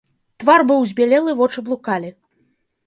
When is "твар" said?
0.43-0.61